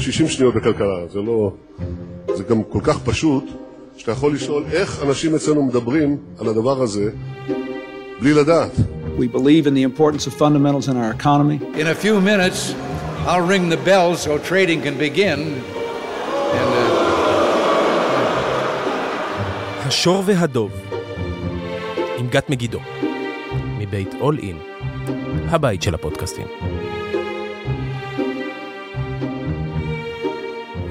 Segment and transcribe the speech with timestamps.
[0.00, 1.52] 60 שניות בכלכלה, זה לא...
[2.34, 3.44] זה גם כל כך פשוט,
[3.96, 7.10] שאתה יכול לשאול איך אנשים אצלנו מדברים על הדבר הזה
[8.20, 8.70] בלי לדעת.
[9.18, 11.58] We believe in the importance of fundamentals in our economy.
[11.74, 12.74] In a few minutes,
[13.26, 15.38] I'll ring the bell so trading can begin.
[16.58, 17.00] And, uh...
[19.86, 20.72] השור והדוב,
[22.18, 22.78] עם גת מגידו,
[23.78, 24.56] מבית אול אין,
[25.48, 26.46] הבית של הפודקאסטים.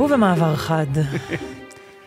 [0.09, 0.85] ובמעבר חד,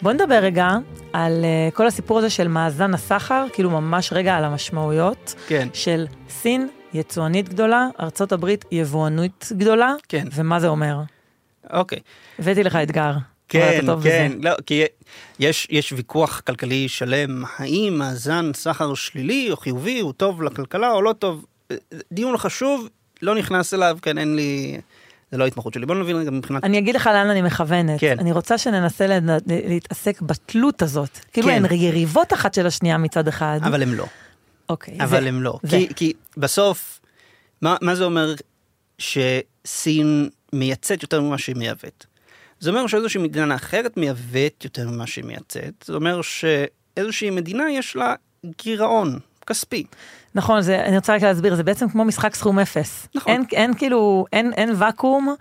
[0.02, 0.68] בוא נדבר רגע
[1.12, 5.68] על uh, כל הסיפור הזה של מאזן הסחר, כאילו ממש רגע על המשמעויות כן.
[5.72, 10.26] של סין, יצואנית גדולה, ארצות הברית יבואנית גדולה, כן.
[10.34, 11.00] ומה זה אומר.
[11.70, 11.98] אוקיי.
[12.38, 13.12] הבאתי לך אתגר.
[13.48, 14.28] כן, כן, בזה.
[14.40, 14.84] לא, כי
[15.38, 21.02] יש, יש ויכוח כלכלי שלם, האם מאזן סחר שלילי או חיובי הוא טוב לכלכלה או
[21.02, 21.44] לא טוב.
[22.12, 22.88] דיון חשוב,
[23.22, 24.80] לא נכנס אליו, כן, אין לי,
[25.32, 25.86] זה לא ההתמחות שלי.
[25.86, 26.64] בוא נבין רגע מבחינת...
[26.64, 28.00] אני אגיד לך לאן אני מכוונת.
[28.00, 28.16] כן.
[28.18, 31.18] אני רוצה שננסה לנ- להתעסק בתלות הזאת.
[31.32, 31.64] כאילו כן.
[31.64, 33.60] הן יריבות אחת של השנייה מצד אחד.
[33.62, 34.06] אבל הם לא.
[34.68, 34.98] אוקיי.
[35.00, 35.58] אבל הם לא.
[35.70, 37.00] כי, כי בסוף,
[37.62, 38.34] מה, מה זה אומר
[38.98, 42.06] שסין מייצאת יותר ממה שהיא מייבאת?
[42.60, 45.84] זה אומר שאיזושהי מדינה אחרת מייבאת יותר ממה שהיא מייצאת.
[45.86, 48.14] זה אומר שאיזושהי מדינה יש לה
[48.62, 49.84] גירעון כספי.
[50.34, 53.08] נכון, זה, אני רוצה רק להסביר, זה בעצם כמו משחק סכום אפס.
[53.14, 53.32] נכון.
[53.32, 55.34] אין, אין כאילו, אין, אין ואקום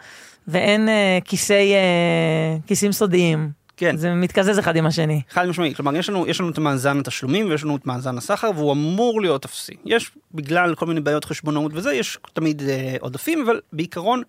[0.48, 3.62] ואין אה, כיסי, אה, כיסים סודיים.
[3.82, 3.98] כן.
[3.98, 5.22] זה מתקזז אחד עם השני.
[5.30, 8.52] חד משמעי, כלומר יש לנו, יש לנו את מאזן התשלומים ויש לנו את מאזן הסחר
[8.56, 9.74] והוא אמור להיות אפסי.
[9.86, 14.22] יש בגלל כל מיני בעיות חשבונאות וזה, יש תמיד אה, עודפים, אבל בעיקרון,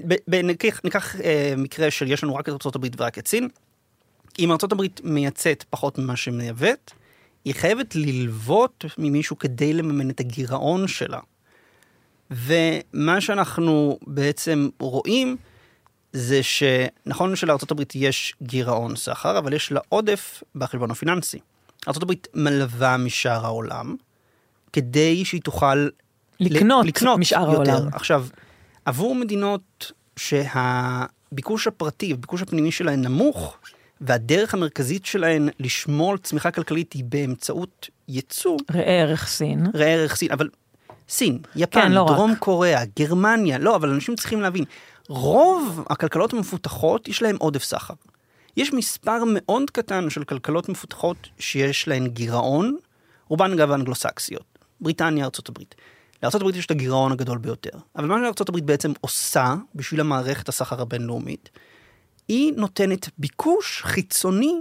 [0.00, 3.48] ב, ב, ניקח, ניקח אה, מקרה של יש לנו רק את ארה"ב ורק את סין.
[4.38, 6.90] אם ארה"ב מייצאת פחות ממה שהיא מייבאת,
[7.44, 11.20] היא חייבת ללוות ממישהו כדי לממן את הגירעון שלה.
[12.30, 15.36] ומה שאנחנו בעצם רואים
[16.12, 21.38] זה שנכון שלארה"ב יש גירעון סחר, אבל יש לה עודף בחשבון הפיננסי.
[21.88, 23.96] ארה"ב מלווה משאר העולם,
[24.72, 25.88] כדי שהיא תוכל
[26.40, 27.70] לקנות ל- לקנות משאר יותר.
[27.72, 27.88] העולם.
[27.92, 28.26] עכשיו,
[28.84, 33.58] עבור מדינות שהביקוש הפרטי, הביקוש הפנימי שלהן נמוך,
[34.00, 39.66] והדרך המרכזית שלהן לשמור על צמיחה כלכלית היא באמצעות ייצוא, ראה ערך סין.
[39.74, 40.48] ראה ערך סין, אבל
[41.08, 42.16] סין, יפן, כן, לא רק.
[42.16, 44.64] דרום קוריאה, גרמניה, לא, אבל אנשים צריכים להבין,
[45.08, 47.94] רוב הכלכלות המפותחות יש להן עודף סחר.
[48.56, 52.76] יש מספר מאוד קטן של כלכלות מפותחות שיש להן גירעון,
[53.28, 55.62] רובן אגב אנגלוסקסיות, בריטניה, ארה"ב.
[56.22, 61.50] לארה"ב יש את הגירעון הגדול ביותר, אבל מה שארה"ב בעצם עושה בשביל המערכת הסחר הבינלאומית,
[62.30, 64.60] היא נותנת ביקוש חיצוני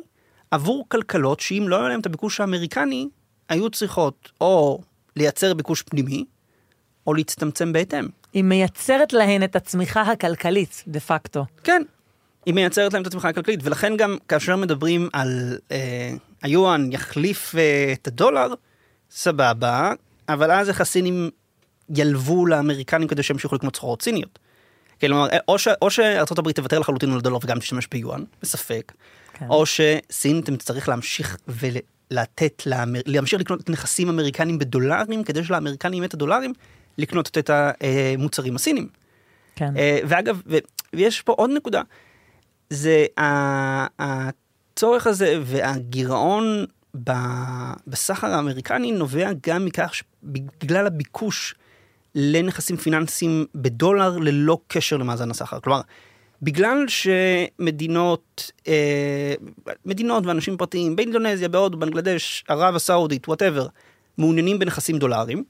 [0.52, 3.10] עבור כלכלות שאם לא היה להם את הביקוש האמריקני,
[3.50, 4.82] היו צריכות או
[5.16, 6.26] לייצר ביקוש פנימי,
[7.08, 8.08] או להצטמצם בהתאם.
[8.34, 11.46] היא מייצרת להן את הצמיחה הכלכלית, דה פקטו.
[11.64, 11.82] כן,
[12.46, 17.94] היא מייצרת להם את התמיכה הכלכלית, ולכן גם כאשר מדברים על אה, היואן יחליף אה,
[17.94, 18.54] את הדולר,
[19.12, 19.94] סבבה,
[20.30, 21.30] אבל אז איך הסינים
[21.96, 24.40] ילוו לאמריקנים כדי שימשיכו לקנות סחורות סיניות.
[25.02, 28.92] כלומר, או, ש, או שארצות הברית תוותר לחלוטין על הדולר וגם תשתמש ביואן, בספק,
[29.34, 29.46] כן.
[29.50, 33.00] או שסין תצטרך להמשיך ולתת, לאמר...
[33.06, 36.54] להמשיך לקנות את נכסים אמריקנים בדולרים, כדי שלאמריקנים יהיה את הדולרים,
[36.98, 38.88] לקנות את המוצרים הסינים.
[39.56, 39.78] כן.
[39.78, 40.42] אה, ואגב,
[40.94, 41.82] ויש פה עוד נקודה,
[42.70, 43.06] זה
[44.00, 46.66] הצורך הזה והגירעון
[47.88, 51.56] בסחר האמריקני נובע גם מכך שבגלל הביקוש
[52.16, 55.60] לנכסים פיננסיים בדולר ללא קשר למאזן הסחר.
[55.60, 55.82] כלומר,
[56.42, 59.34] בגלל שמדינות, אה,
[59.86, 63.68] מדינות ואנשים פרטיים באינדונזיה, בהודו, בנגלדש, ערב הסעודית, whatever,
[64.18, 65.44] מעוניינים בנכסים דולריים,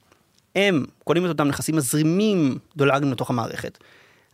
[0.55, 3.77] הם קונים את אותם נכסים, מזרימים דולרים לתוך המערכת.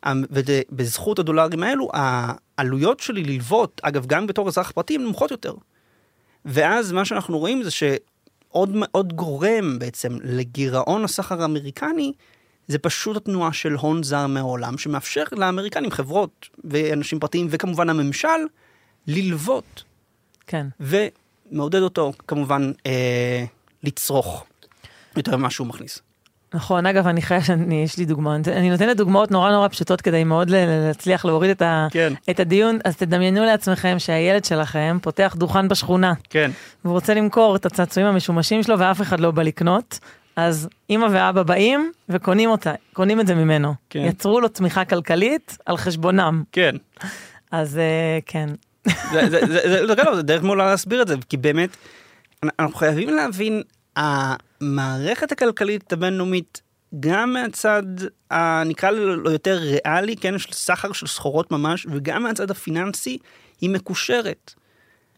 [0.06, 5.54] אמ, ובזכות הדולרים האלו, העלויות שלי ללוות, אגב, גם בתור אזרח פרטי, הן נמוכות יותר.
[6.46, 7.72] ואז מה שאנחנו רואים זה
[8.56, 12.14] שעוד עוד גורם בעצם לגירעון הסחר האמריקני,
[12.68, 18.28] זה פשוט התנועה של הון זר מהעולם, שמאפשר לאמריקנים, חברות ואנשים פרטיים, וכמובן הממשל,
[19.08, 19.84] ללוות,
[20.48, 20.68] כן.
[20.80, 23.46] ומעודד אותו כמובן אה,
[23.84, 24.46] לצרוך
[25.18, 26.00] יותר ממה שהוא מכניס.
[26.56, 27.44] נכון, אגב, אני חייב,
[27.84, 31.88] יש לי דוגמאות, אני נותנת דוגמאות נורא נורא פשוטות כדי מאוד להצליח להוריד את, ה,
[31.92, 32.14] כן.
[32.30, 36.52] את הדיון, אז תדמיינו לעצמכם שהילד שלכם פותח דוכן בשכונה, כן.
[36.86, 40.00] והוא רוצה למכור את הצעצועים המשומשים שלו ואף אחד לא בא לקנות,
[40.36, 43.74] אז אמא ואבא באים וקונים אותה, קונים את זה ממנו.
[43.90, 44.00] כן.
[44.00, 46.44] יצרו לו תמיכה כלכלית על חשבונם.
[46.52, 46.76] כן.
[47.52, 48.50] אז אה, כן.
[48.86, 51.70] זה, זה, זה, זה, זה, זה, זה דרך מעולה להסביר את זה, כי באמת,
[52.60, 53.62] אנחנו חייבים להבין,
[54.66, 56.62] המערכת הכלכלית הבינלאומית
[57.00, 57.84] גם מהצד,
[58.32, 63.18] ה- נקרא לו יותר ריאלי, כן, של סחר של סחורות ממש, וגם מהצד הפיננסי,
[63.62, 64.54] היא מקושרת.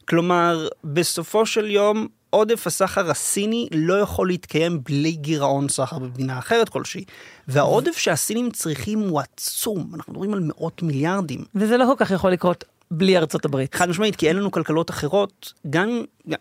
[0.07, 6.69] כלומר, בסופו של יום, עודף הסחר הסיני לא יכול להתקיים בלי גירעון סחר במדינה אחרת
[6.69, 7.03] כלשהי.
[7.47, 11.43] והעודף שהסינים צריכים הוא עצום, אנחנו מדברים על מאות מיליארדים.
[11.55, 13.75] וזה לא כל כך יכול לקרות בלי ארצות הברית.
[13.75, 16.39] חד משמעית, כי אין לנו כלכלות אחרות, גם, גם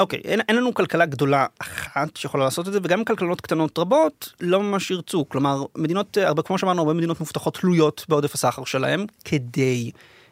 [0.00, 4.32] אוקיי, אין, אין לנו כלכלה גדולה אחת שיכולה לעשות את זה, וגם כלכלות קטנות רבות
[4.40, 5.28] לא ממש ירצו.
[5.28, 9.90] כלומר, מדינות, אה, הרבה, כמו שאמרנו, הרבה מדינות מפותחות תלויות בעודף הסחר שלהם, כדי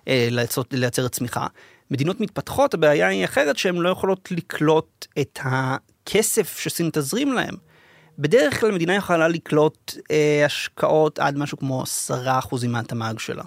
[0.08, 1.46] אה, לייצר, לייצר צמיחה.
[1.90, 7.54] מדינות מתפתחות, הבעיה היא אחרת, שהן לא יכולות לקלוט את הכסף שסין תזרים להם.
[8.18, 11.82] בדרך כלל מדינה יכולה לקלוט אה, השקעות עד משהו כמו
[12.52, 13.44] 10% מהתמ"ג שלה.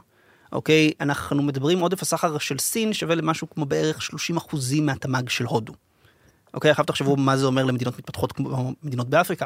[0.56, 0.92] אוקיי?
[1.02, 5.74] אנחנו מדברים עודף הסחר של סין שווה למשהו כמו בערך 30 אחוזים מהתמ"ג של הודו.
[6.54, 6.72] אוקיי?
[6.72, 9.46] עכשיו תחשבו מה זה אומר למדינות מתפתחות כמו מדינות באפריקה.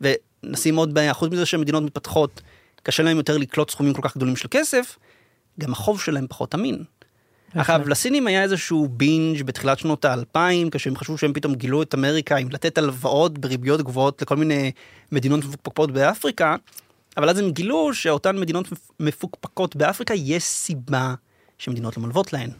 [0.00, 2.40] ונשים עוד בעיה, חוץ מזה שמדינות מתפתחות,
[2.82, 4.98] קשה להם יותר לקלוט סכומים כל כך גדולים של כסף,
[5.60, 6.84] גם החוב שלהם פחות אמין.
[7.54, 12.36] עכשיו, לסינים היה איזשהו בינג' בתחילת שנות האלפיים, כשהם חשבו שהם פתאום גילו את אמריקה
[12.36, 14.72] עם לתת הלוואות בריביות גבוהות לכל מיני
[15.12, 16.56] מדינות מפוקפקות באפריקה,
[17.16, 18.68] אבל אז הם גילו שאותן מדינות
[19.00, 21.14] מפוקפקות באפריקה, יש סיבה
[21.58, 22.50] שמדינות לא מלוות להן.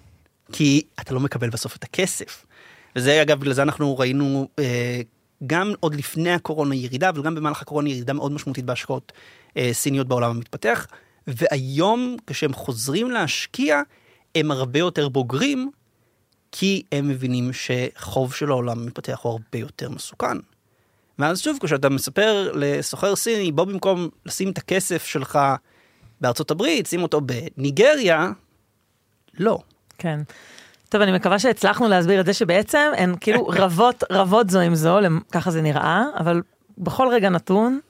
[0.53, 2.47] כי אתה לא מקבל בסוף את הכסף.
[2.97, 5.01] וזה אגב, בגלל זה אנחנו ראינו אה,
[5.47, 9.13] גם עוד לפני הקורונה ירידה, אבל גם במהלך הקורונה ירידה מאוד משמעותית בהשקעות
[9.57, 10.87] אה, סיניות בעולם המתפתח.
[11.27, 13.83] והיום, כשהם חוזרים להשקיע,
[14.35, 15.71] הם הרבה יותר בוגרים,
[16.53, 20.37] כי הם מבינים שחוב של העולם המתפתח הוא הרבה יותר מסוכן.
[21.23, 25.39] ואז שוב, כשאתה מספר לסוחר סיני, בוא במקום לשים את הכסף שלך
[26.21, 28.31] בארצות הברית, שים אותו בניגריה,
[29.39, 29.59] לא.
[29.99, 30.21] כן.
[30.89, 34.99] טוב, אני מקווה שהצלחנו להסביר את זה שבעצם הן כאילו רבות, רבות זו עם זו,
[35.33, 36.43] ככה זה נראה, אבל
[36.79, 37.81] בכל רגע נתון,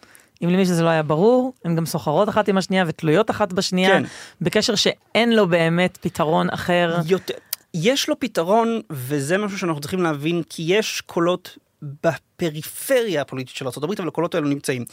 [0.45, 3.91] אם למי שזה לא היה ברור, הן גם סוחרות אחת עם השנייה ותלויות אחת בשנייה,
[3.91, 4.03] כן.
[4.41, 6.97] בקשר שאין לו באמת פתרון אחר.
[7.07, 7.35] יותר,
[7.75, 13.93] יש לו פתרון, וזה משהו שאנחנו צריכים להבין, כי יש קולות בפריפריה הפוליטית של ארה"ב,
[13.99, 14.85] אבל הקולות האלו נמצאים.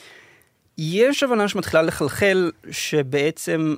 [0.77, 3.75] יש הבנה שמתחילה לחלחל שבעצם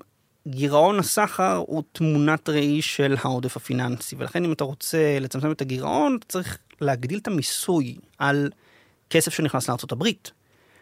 [0.47, 6.15] גירעון הסחר הוא תמונת ראי של העודף הפיננסי, ולכן אם אתה רוצה לצמצם את הגירעון,
[6.19, 8.49] אתה צריך להגדיל את המיסוי על
[9.09, 10.07] כסף שנכנס לארה"ב.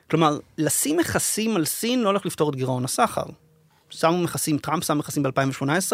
[0.10, 3.24] כלומר, לשים מכסים על סין לא הולך לפתור את גירעון הסחר.
[3.90, 5.94] שמו מכסים, טראמפ שם מכסים ב-2018,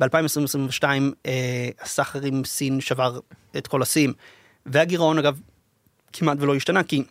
[0.00, 0.84] ב-2022
[1.26, 3.18] אה, הסחר עם סין שבר
[3.56, 4.12] את כל השיאים.
[4.66, 5.40] והגירעון אגב
[6.16, 7.02] כמעט ולא השתנה, כי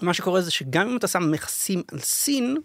[0.00, 2.56] מה שקורה זה שגם אם אתה שם מכסים על סין,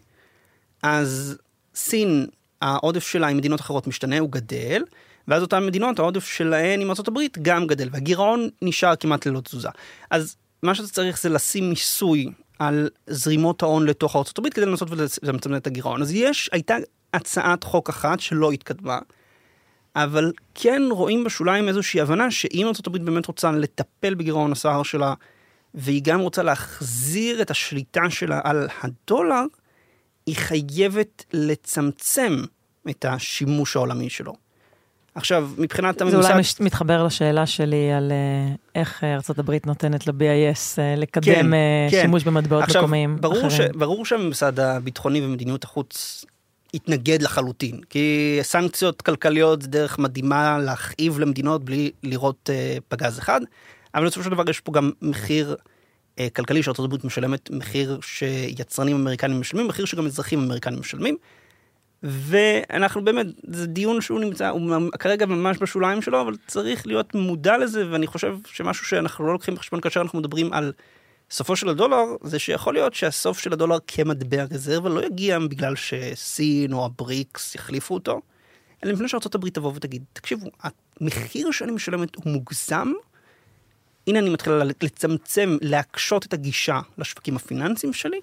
[0.84, 1.38] אז
[1.76, 2.28] סין,
[2.62, 4.84] העודף שלה עם מדינות אחרות משתנה, הוא גדל,
[5.28, 9.70] ואז אותן מדינות, העודף שלהן עם ארה"ב גם גדל, והגירעון נשאר כמעט ללא תזוזה.
[10.10, 15.56] אז מה שאתה צריך זה לשים מיסוי על זרימות ההון לתוך ארה"ב כדי לנסות ולצמצם
[15.56, 16.02] את הגירעון.
[16.02, 16.76] אז יש, הייתה
[17.14, 19.00] הצעת חוק אחת שלא התקדמה,
[19.96, 25.14] אבל כן רואים בשוליים איזושהי הבנה שאם ארה"ב באמת רוצה לטפל בגירעון הסחר שלה,
[25.74, 29.44] והיא גם רוצה להחזיר את השליטה שלה על הדולר,
[30.26, 32.44] היא חייבת לצמצם
[32.90, 34.34] את השימוש העולמי שלו.
[35.16, 36.18] עכשיו, מבחינת זה הממסד...
[36.18, 39.04] אולי מש- מתחבר לשאלה שלי על אה, איך
[39.38, 42.02] הברית נותנת ל-BIS אה, לקדם אה, כן.
[42.02, 43.72] שימוש במטבעות עכשיו, מקומיים ברור, ש, אחרים.
[43.80, 46.26] ברור שהממסד הביטחוני ומדיניות החוץ
[46.74, 52.50] התנגד לחלוטין, כי סנקציות כלכליות זה דרך מדהימה להכאיב למדינות בלי לראות
[52.88, 53.42] פגז אחד,
[53.96, 55.56] אבל בסופו של דבר יש פה גם מחיר
[56.20, 61.18] אה, כלכלי שארצות הברית משלמת, מחיר שיצרנים אמריקנים משלמים, מחיר שגם אזרחים אמריקנים משלמים.
[62.04, 67.58] ואנחנו באמת, זה דיון שהוא נמצא, הוא כרגע ממש בשוליים שלו, אבל צריך להיות מודע
[67.58, 70.74] לזה, ואני חושב שמשהו שאנחנו לא לוקחים בחשבון כאשר אנחנו מדברים על
[71.32, 76.74] סופו של הדולר, זה שיכול להיות שהסוף של הדולר כמטבע רזרבה לא יגיע בגלל שסין
[76.74, 78.22] או הבריקס יחליפו אותו,
[78.84, 80.48] אלא לפני שארצות הברית תבוא ותגיד, תקשיבו,
[81.02, 82.92] המחיר שאני משלמת הוא מוגזם,
[84.08, 88.20] הנה אני מתחילה לצמצם, להקשות את הגישה לשווקים הפיננסיים שלי,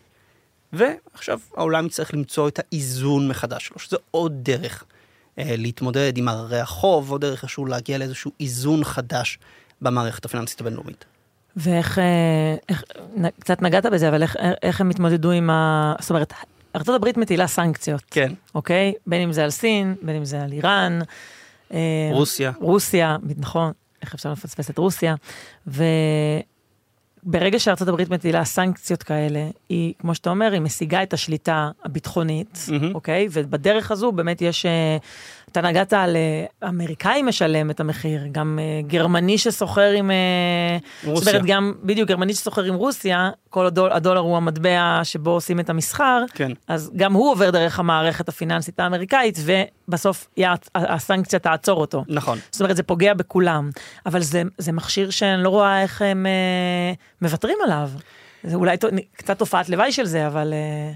[0.73, 4.85] ועכשיו העולם יצטרך למצוא את האיזון מחדש שלו, שזה עוד דרך
[5.39, 9.39] אה, להתמודד עם הררי החוב, עוד דרך איכשהו להגיע לאיזשהו איזון חדש
[9.83, 11.05] במערכת הפיננסית הבינלאומית.
[11.57, 12.05] ואיך, אה,
[12.69, 12.85] איך,
[13.41, 15.95] קצת נגעת בזה, אבל איך, איך הם התמודדו עם ה...
[16.01, 16.33] זאת אומרת,
[16.75, 18.33] הברית מטילה סנקציות, כן.
[18.55, 18.93] אוקיי?
[19.07, 20.99] בין אם זה על סין, בין אם זה על איראן.
[21.73, 22.53] אה, רוסיה.
[22.61, 25.15] רוסיה, נכון, איך אפשר לפספס את רוסיה?
[25.67, 26.59] ובעצם
[27.23, 32.59] ברגע שארצות הברית מטילה סנקציות כאלה, היא, כמו שאתה אומר, היא משיגה את השליטה הביטחונית,
[32.69, 32.95] מהמם.
[32.95, 33.29] אוקיי?
[33.33, 34.97] ובדרך הזו באמת יש, אה,
[35.53, 40.11] אתה נגעת על אה, אמריקאי משלם את המחיר, גם אה, גרמני שסוחר עם...
[40.11, 40.17] אה,
[41.05, 41.25] רוסיה.
[41.25, 45.61] זאת אומרת, גם, בדיוק, גרמני שסוחר עם רוסיה, כל הדול, הדולר הוא המטבע שבו עושים
[45.61, 46.53] את המסחר, כן.
[46.69, 49.39] אז גם הוא עובר דרך המערכת הפיננסית האמריקאית,
[49.89, 52.05] ובסוף יה- הסנקציה תעצור אותו.
[52.09, 52.39] נכון.
[52.51, 53.71] זאת אומרת, זה פוגע בכולם.
[54.07, 57.91] אבל זה, זה מכשיר שאני לא רואה איך הם אה, מוותרים עליו.
[58.45, 58.77] זה אולי
[59.17, 60.53] קצת תופעת לוואי של זה, אבל...
[60.53, 60.93] אה,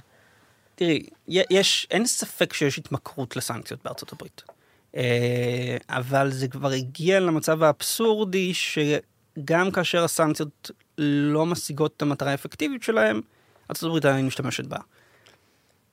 [0.74, 4.42] תראי, יש, אין ספק שיש התמכרות לסנקציות בארצות הברית.
[4.96, 12.82] אה, אבל זה כבר הגיע למצב האבסורדי שגם כאשר הסנקציות לא משיגות את המטרה האפקטיבית
[12.82, 13.20] שלהם,
[13.70, 14.78] ארצות הברית עדיין משתמשת בה.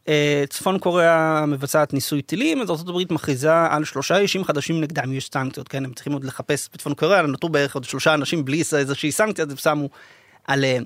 [0.07, 5.13] אה, צפון קוריאה מבצעת ניסוי טילים, אז ארצות הברית מכריזה על שלושה אישים חדשים נגדם
[5.13, 5.85] יש סנקציות, כן?
[5.85, 9.51] הם צריכים עוד לחפש בצפון קוריאה, נותרו בערך עוד שלושה אנשים בלי איזושהי סנקציה, אז
[9.51, 9.89] הם שמו
[10.47, 10.83] עליהם.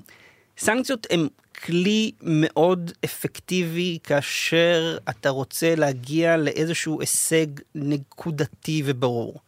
[0.58, 1.28] סנקציות הם
[1.64, 9.40] כלי מאוד אפקטיבי כאשר אתה רוצה להגיע לאיזשהו הישג נקודתי וברור.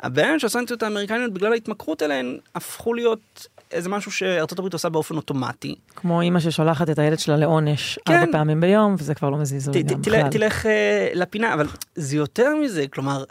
[0.00, 5.74] הבעיה שהסנקציות האמריקניות בגלל ההתמכרות אליהן הפכו להיות איזה משהו שארצות הברית עושה באופן אוטומטי.
[5.96, 8.12] כמו אימא ששולחת את הילד שלה לעונש כן.
[8.14, 10.30] ארבע פעמים ביום, וזה כבר לא מזיז ת- גם בכלל.
[10.30, 13.24] תלך אה, לפינה, אבל זה יותר מזה, כלומר,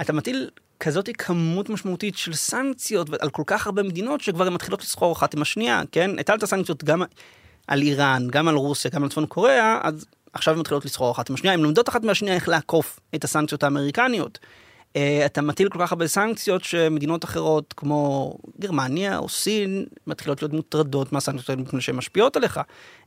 [0.00, 4.82] אתה מטיל כזאת כמות משמעותית של סנקציות על כל כך הרבה מדינות שכבר הן מתחילות
[4.82, 6.18] לסחור אחת עם השנייה, כן?
[6.18, 7.02] הטלת סנקציות גם
[7.68, 11.28] על איראן, גם על רוסיה, גם על צפון קוריאה, אז עכשיו הן מתחילות לסחור אחת
[11.28, 14.38] עם השנייה, הן לומדות אחת מהשנייה איך לעקוף את הסנקציות האמריקניות.
[14.96, 20.52] אה, אתה מטיל כל כך הרבה סנקציות שמדינות אחרות כמו גרמניה או סין מתחילות להיות
[20.52, 22.60] מוטרדות מהסנקציות האלה מפני שהן משפיעות עליך.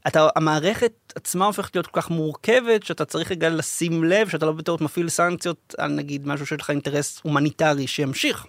[0.08, 4.51] אתה, המערכת עצמה הופכת להיות כל כך מורכבת שאתה צריך רגע לשים לב שאתה לא
[4.51, 8.46] בטעות מפעיל סנקציות על נגיד משהו שיש לך אינטרס הומניטרי שימשיך.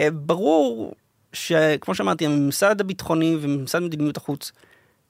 [0.00, 0.94] וברור
[1.32, 4.52] שכמו שאמרתי הממסד הביטחוני וממסד מדיניות החוץ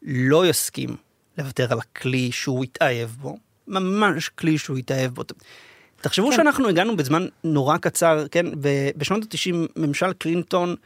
[0.03, 0.97] לא יסכים
[1.39, 3.37] לוותר על הכלי שהוא התאהב בו,
[3.69, 5.23] ממש כלי שהוא התאהב בו.
[6.03, 6.37] תחשבו כן.
[6.37, 8.47] שאנחנו הגענו בזמן נורא קצר, כן,
[8.97, 10.77] בשנות ה-90 ממשל קלינטון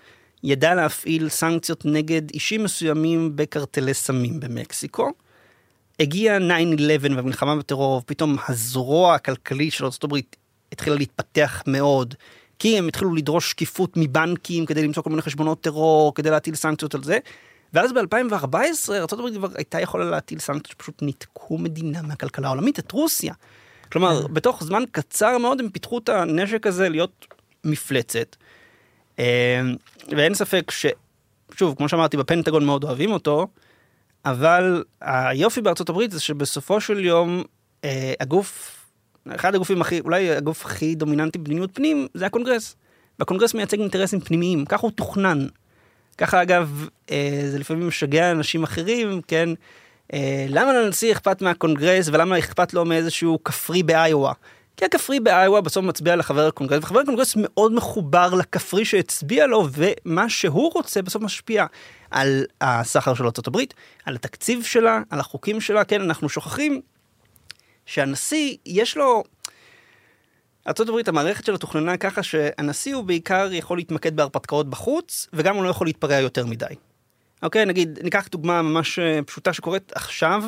[0.43, 5.13] ידע להפעיל סנקציות נגד אישים מסוימים בקרטלי סמים במקסיקו.
[6.01, 6.41] הגיע 9-11
[7.01, 10.17] והמלחמה בטרור, פתאום הזרוע הכלכלית של ארה"ב
[10.73, 12.15] התחילה להתפתח מאוד,
[12.59, 16.95] כי הם התחילו לדרוש שקיפות מבנקים כדי למצוא כל מיני חשבונות טרור, כדי להטיל סנקציות
[16.95, 17.19] על זה.
[17.73, 23.35] ואז ב-2014 ארה"ב כבר הייתה יכולה להטיל סנקציות שפשוט ניתקו מדינה מהכלכלה העולמית, את רוסיה.
[23.93, 27.27] כלומר, בתוך זמן קצר מאוד הם פיתחו את הנשק הזה להיות
[27.65, 28.37] מפלצת.
[29.19, 29.61] אה,
[30.17, 30.87] ואין ספק ש...
[31.55, 33.47] שוב, כמו שאמרתי, בפנטגון מאוד אוהבים אותו,
[34.25, 37.43] אבל היופי בארצות הברית זה שבסופו של יום
[37.85, 38.77] אה, הגוף,
[39.29, 42.77] אחד הגופים הכי, אולי הגוף הכי דומיננטי במדיניות פנים, זה הקונגרס.
[43.19, 45.47] והקונגרס מייצג אינטרסים פנימיים, ככה הוא תוכנן.
[46.19, 49.49] ככה אגב, אה, זה לפעמים משגע אנשים אחרים, כן?
[50.13, 54.33] אה, למה לנשיא אכפת מהקונגרס ולמה אכפת לו מאיזשהו כפרי באיואה?
[54.77, 60.29] כי הכפרי באיואה בסוף מצביע לחבר הקונגרס, וחבר הקונגרס מאוד מחובר לכפרי שהצביע לו, ומה
[60.29, 61.67] שהוא רוצה בסוף משפיע
[62.11, 63.57] על הסחר של ארה"ב,
[64.05, 65.85] על התקציב שלה, על החוקים שלה.
[65.85, 66.81] כן, אנחנו שוכחים
[67.87, 69.25] שהנשיא, יש לו...
[70.67, 75.69] ארה"ב המערכת שלה תוכננה ככה שהנשיא הוא בעיקר יכול להתמקד בהרפתקאות בחוץ, וגם הוא לא
[75.69, 76.67] יכול להתפרע יותר מדי.
[77.43, 80.45] אוקיי, נגיד, ניקח דוגמה ממש אה, פשוטה שקורית עכשיו,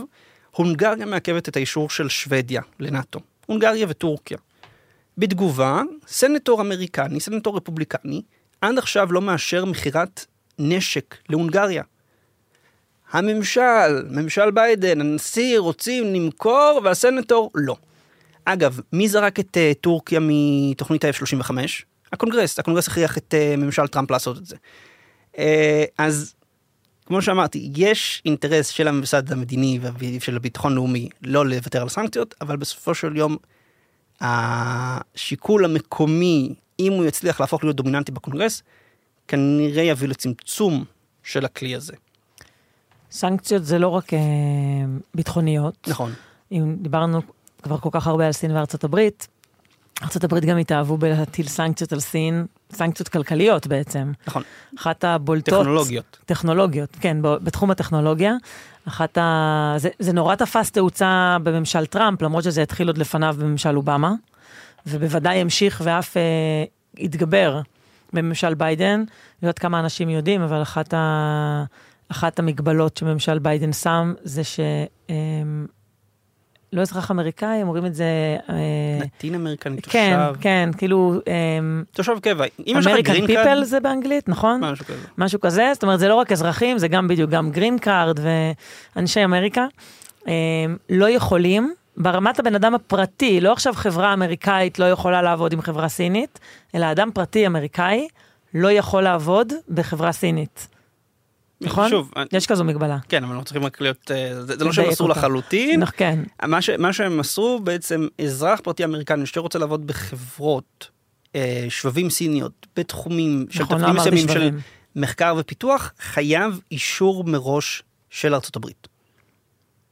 [0.50, 3.20] הונגריה מעכבת את האישור של שוודיה לנאטו.
[3.46, 4.38] הונגריה וטורקיה.
[5.18, 8.22] בתגובה, סנטור אמריקני, סנטור רפובליקני,
[8.60, 10.26] עד עכשיו לא מאשר מכירת
[10.58, 11.82] נשק להונגריה.
[13.10, 17.76] הממשל, ממשל ביידן, הנשיא רוצים למכור והסנטור לא.
[18.44, 21.50] אגב, מי זרק את uh, טורקיה מתוכנית ה-F-35?
[22.12, 24.56] הקונגרס, הקונגרס הכריח את אה, ממשל טראמפ לעשות את זה.
[25.34, 25.38] אה,
[25.98, 26.34] אז
[27.08, 32.56] כמו שאמרתי, יש אינטרס של הממסד המדיני ושל הביטחון לאומי לא לוותר על סנקציות, אבל
[32.56, 33.36] בסופו של יום
[34.20, 38.62] השיקול המקומי, אם הוא יצליח להפוך להיות דומיננטי בקונגרס,
[39.28, 40.84] כנראה יביא לצמצום
[41.22, 41.92] של הכלי הזה.
[43.10, 44.18] סנקציות זה לא רק אה,
[45.14, 45.88] ביטחוניות.
[45.88, 46.12] נכון.
[46.52, 47.20] אם דיברנו
[47.62, 49.28] כבר כל כך הרבה על סין וארצות הברית, ארצות
[50.22, 54.12] הברית גם התאהבו בלהטיל סנקציות על סין, סנקציות כלכליות בעצם.
[54.26, 54.42] נכון.
[54.78, 55.60] אחת הבולטות...
[55.60, 56.18] טכנולוגיות.
[56.26, 58.34] טכנולוגיות, כן, בתחום הטכנולוגיה.
[58.88, 59.74] אחת ה...
[59.76, 64.14] זה, זה נורא תפס תאוצה בממשל טראמפ, למרות שזה התחיל עוד לפניו בממשל אובמה,
[64.86, 66.22] ובוודאי המשיך ואף אה,
[66.98, 67.60] התגבר
[68.12, 69.00] בממשל ביידן.
[69.00, 71.64] לא יודעת כמה אנשים יודעים, אבל אחת, ה...
[72.08, 74.60] אחת המגבלות שממשל ביידן שם זה ש...
[75.10, 75.14] אה,
[76.72, 78.04] לא אזרח אמריקאי, אומרים את זה...
[78.50, 78.54] אה,
[79.00, 82.44] נתין אמריקני, תושב, כן, כן, כאילו, אמ, תושב קבע.
[82.44, 84.60] אם יש לך American green people card, זה באנגלית, נכון?
[84.64, 85.06] משהו כזה.
[85.18, 88.18] משהו כזה, זאת אומרת, זה לא רק אזרחים, זה גם בדיוק, גם green card
[88.96, 89.66] ואנשי אמריקה,
[90.26, 90.32] אמ,
[90.90, 95.88] לא יכולים, ברמת הבן אדם הפרטי, לא עכשיו חברה אמריקאית לא יכולה לעבוד עם חברה
[95.88, 96.38] סינית,
[96.74, 98.08] אלא אדם פרטי אמריקאי
[98.54, 100.68] לא יכול לעבוד בחברה סינית.
[101.60, 101.90] נכון?
[101.90, 102.98] שוב, יש כזו מגבלה.
[103.08, 105.12] כן, אבל אנחנו צריכים רק להיות, אה, זה זה לא שהם אותה.
[105.12, 105.80] לחלוטין.
[105.80, 106.18] נכון, כן.
[106.42, 110.90] מה, ש, מה שהם מסרו בעצם אזרח פרטי אמריקני שרוצה לעבוד בחברות
[111.34, 114.58] אה, שבבים סיניות בתחומים של נכון, לא תפקידים מסוימים של.
[114.96, 118.88] מחקר ופיתוח חייב אישור מראש של ארצות הברית.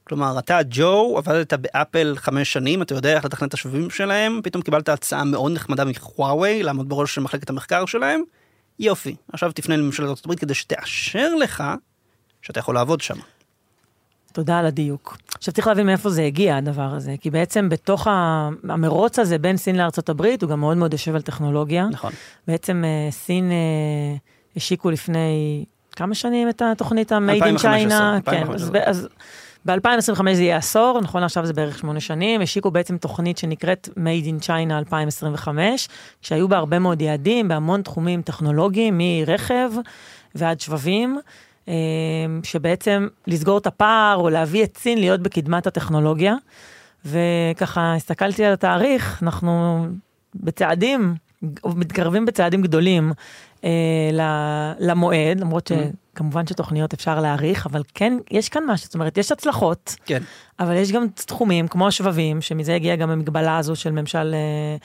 [0.05, 4.63] כלומר אתה ג'ו עבדת באפל חמש שנים אתה יודע איך לתכנן את השבבים שלהם פתאום
[4.63, 8.21] קיבלת הצעה מאוד נחמדה מחוואוי לעמוד בראש של מחלקת המחקר שלהם
[8.79, 11.65] יופי עכשיו תפנה לממשלת הברית כדי שתאשר לך
[12.43, 13.17] שאתה יכול לעבוד שם.
[14.33, 15.17] תודה על הדיוק.
[15.35, 18.07] עכשיו צריך להבין מאיפה זה הגיע הדבר הזה, כי בעצם בתוך
[18.69, 21.89] המרוץ הזה בין סין לארצות הברית, הוא גם מאוד מאוד יושב על טכנולוגיה.
[21.91, 22.13] נכון.
[22.49, 24.17] בעצם אה, סין אה,
[24.57, 28.23] השיקו לפני כמה שנים את התוכנית ה-Made in 2015, China.
[28.31, 28.81] כן, 2015.
[28.85, 29.09] אז, אז
[29.67, 34.27] ב-2025 זה יהיה עשור, נכון לעכשיו זה בערך שמונה שנים, השיקו בעצם תוכנית שנקראת Made
[34.27, 35.89] in China 2025,
[36.21, 39.71] שהיו בה הרבה מאוד יעדים בהמון תחומים טכנולוגיים, מרכב
[40.35, 41.19] ועד שבבים.
[41.69, 41.75] אה,
[42.43, 46.35] שבעצם לסגור את הפער או להביא את סין להיות בקדמת הטכנולוגיה.
[47.05, 49.87] וככה הסתכלתי על התאריך, אנחנו
[50.35, 51.15] בצעדים,
[51.65, 53.13] מתקרבים בצעדים גדולים
[53.65, 54.11] אה,
[54.81, 55.71] למועד, למרות
[56.17, 60.23] שכמובן שתוכניות אפשר להעריך, אבל כן, יש כאן משהו, זאת אומרת, יש הצלחות, כן.
[60.61, 64.77] אבל יש גם תחומים כמו השבבים, שמזה הגיעה גם המגבלה הזו של ממשל אה,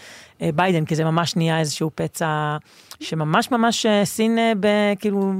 [0.46, 2.58] אה, ביידן, כי זה ממש נהיה איזשהו פצע
[3.00, 4.68] שממש ממש אה, סין אה, ב,
[5.00, 5.34] כאילו,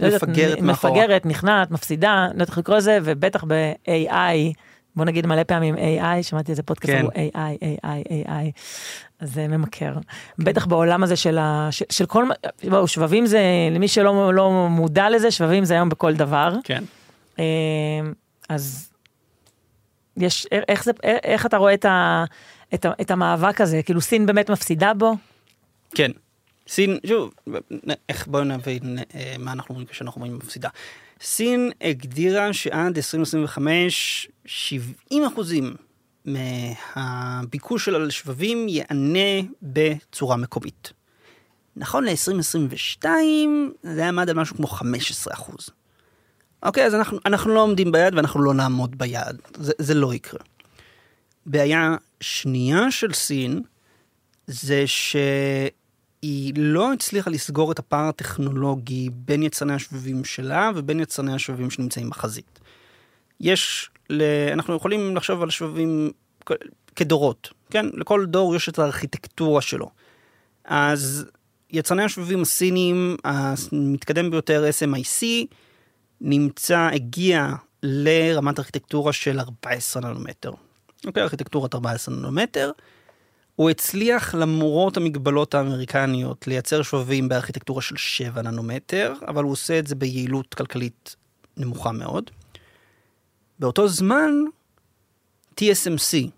[0.00, 0.92] לא יודעת, מפגרת נ- מאחורה.
[0.92, 4.52] מפגרת, נכנעת, מפסידה, לא יודעת איך לקרוא לזה, ובטח ב-AI,
[4.96, 7.00] בוא נגיד מלא פעמים AI, שמעתי איזה פודקאסט, כן.
[7.00, 8.60] אמרו AI, AI, AI,
[9.20, 9.92] אז זה ממכר.
[10.38, 12.24] בטח בעולם הזה של, ה, של, של כל,
[12.70, 16.54] בואו, שבבים זה, למי שלא לא מודע לזה, שבבים זה היום בכל דבר.
[16.64, 16.84] כן.
[17.38, 17.44] אה,
[18.48, 18.90] אז
[20.16, 22.24] יש, איך, זה, איך אתה רואה את, ה,
[22.74, 23.82] את, ה, את המאבק הזה?
[23.82, 25.14] כאילו סין באמת מפסידה בו?
[25.94, 26.10] כן.
[26.68, 27.34] סין, שוב,
[28.08, 30.68] איך בואו נבין אה, מה אנחנו אומרים כשאנחנו אומרים מפסידה.
[31.20, 35.74] סין הגדירה שעד 2025 70 אחוזים
[36.24, 40.92] מהביקוש שלה לשבבים יענה בצורה מקומית.
[41.76, 43.04] נכון ל-2022
[43.82, 45.70] זה עמד על משהו כמו 15 אחוז.
[46.62, 50.40] אוקיי, אז אנחנו, אנחנו לא עומדים ביעד ואנחנו לא נעמוד ביעד, זה, זה לא יקרה.
[51.46, 53.62] בעיה שנייה של סין
[54.46, 54.84] זה
[56.26, 62.10] שהיא לא הצליחה לסגור את הפער הטכנולוגי בין יצרני השבבים שלה ובין יצרני השבבים שנמצאים
[62.10, 62.58] בחזית.
[63.40, 63.90] יש.
[64.52, 66.10] אנחנו יכולים לחשוב על שבבים
[66.96, 67.86] כדורות, כן?
[67.94, 69.90] לכל דור יש את הארכיטקטורה שלו.
[70.64, 71.26] אז
[71.70, 75.24] יצרני השבבים הסינים, המתקדם ביותר SMIC,
[76.20, 80.50] נמצא, הגיע לרמת ארכיטקטורה של 14 ננומטר.
[81.06, 82.70] אוקיי, ארכיטקטורת 14 ננומטר.
[83.56, 89.86] הוא הצליח למרות המגבלות האמריקניות לייצר שבבים בארכיטקטורה של 7 ננומטר, אבל הוא עושה את
[89.86, 91.16] זה ביעילות כלכלית
[91.56, 92.30] נמוכה מאוד.
[93.58, 94.30] באותו זמן,
[95.60, 96.28] TSMC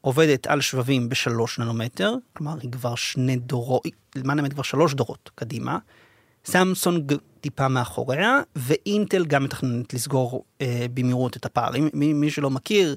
[0.00, 3.82] עובדת על שבבים בשלוש ננומטר, כלומר היא כבר שני דורות,
[4.16, 5.78] למען האמת כבר שלוש דורות קדימה.
[6.44, 11.76] סמסונג טיפה מאחוריה, ואינטל גם מתכננת לסגור אה, במהירות את הפער.
[11.76, 12.96] אם- מי, מי שלא מכיר,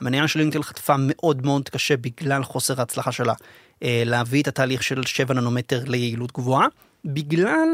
[0.00, 3.34] המניה של אינטל חטפה מאוד מאוד קשה בגלל חוסר ההצלחה שלה
[3.82, 6.66] אה, להביא את התהליך של 7 ננומטר ליעילות גבוהה,
[7.04, 7.68] בגלל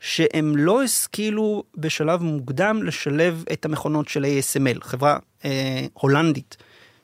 [0.00, 6.56] שהם לא השכילו בשלב מוקדם לשלב את המכונות של ASML, חברה אה, הולנדית,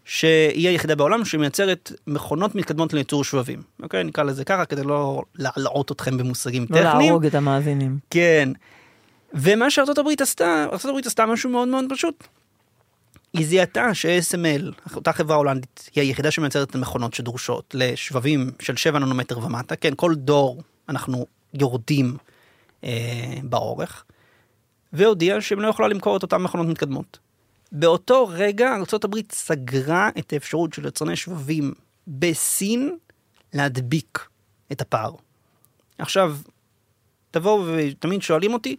[0.04, 3.62] שהיא היחידה בעולם שמייצרת מכונות מתקדמות לייצור שבבים.
[3.82, 7.08] אוקיי, נקרא לזה ככה כדי לא להלאות אתכם במושגים לא טכניים.
[7.08, 7.98] להרוג את המאזינים.
[8.10, 8.48] כן.
[9.34, 12.24] ומה שארצות הברית עשתה, ארצות הברית עשתה משהו מאוד מאוד פשוט.
[13.36, 18.98] היא זיהתה ש-ASML, אותה חברה הולנדית, היא היחידה שמייצרת את המכונות שדרושות לשבבים של 7
[18.98, 19.76] ננומטר ומטה.
[19.76, 22.16] כן, כל דור אנחנו יורדים
[22.84, 24.04] אה, באורך.
[24.92, 27.18] והודיעה שהם לא יכולה למכור את אותן מכונות מתקדמות.
[27.72, 31.74] באותו רגע הברית סגרה את האפשרות של יצרני שבבים
[32.06, 32.96] בסין
[33.54, 34.28] להדביק
[34.72, 35.12] את הפער.
[35.98, 36.36] עכשיו,
[37.30, 38.76] תבואו ותמיד שואלים אותי,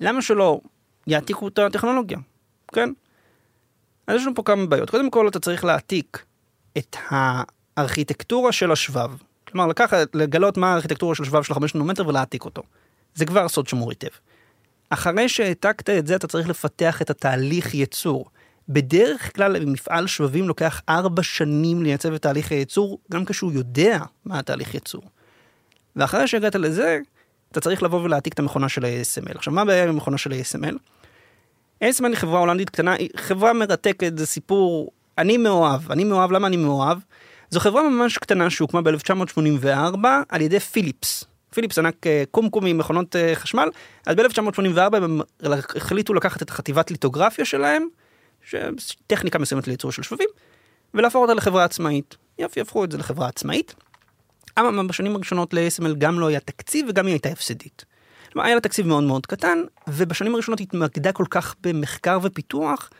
[0.00, 0.60] למה שלא
[1.06, 2.18] יעתיקו את הטכנולוגיה,
[2.72, 2.90] כן?
[4.06, 4.90] אז יש לנו פה כמה בעיות.
[4.90, 6.24] קודם כל, אתה צריך להעתיק
[6.78, 9.10] את הארכיטקטורה של השבב.
[9.48, 12.62] כלומר, לקחת, לגלות מה הארכיטקטורה של שבב של 5 ננומטר ולהעתיק אותו.
[13.14, 14.08] זה כבר סוד שמור היטב.
[14.90, 18.26] אחרי שהעתקת את זה, אתה צריך לפתח את התהליך ייצור.
[18.68, 24.38] בדרך כלל במפעל שבבים לוקח ארבע שנים לייצב את תהליך הייצור, גם כשהוא יודע מה
[24.38, 25.02] התהליך ייצור.
[25.96, 26.98] ואחרי שהגעת לזה,
[27.52, 29.36] אתה צריך לבוא ולהעתיק את המכונה של ה-ASML.
[29.36, 30.76] עכשיו, מה הבעיה עם המכונה של ה-ASML?
[31.84, 36.46] ASML היא חברה הולנדית קטנה, היא חברה מרתקת, זה סיפור, אני מאוהב, אני מאוהב, למה
[36.46, 36.98] אני מאוהב?
[37.50, 41.24] זו חברה ממש קטנה שהוקמה ב-1984 על ידי פיליפס.
[41.54, 43.68] פיליפס ענק אה, קומקום עם מכונות אה, חשמל,
[44.06, 45.20] אז ב-1984 הם
[45.76, 47.86] החליטו לקחת את חטיבת ליטוגרפיה שלהם,
[49.06, 50.28] טכניקה מסוימת לייצור של שבבים,
[50.94, 52.16] ולהפוך אותה לחברה עצמאית.
[52.38, 53.74] יופי, הפכו את זה לחברה עצמאית.
[54.56, 57.84] אבל בשנים הראשונות ל-ASML גם לא היה תקציב וגם היא הייתה הפסדית.
[58.36, 62.90] כלומר, היה לה תקציב מאוד מאוד קטן, ובשנים הראשונות התמקדה כל כך במחקר ופיתוח,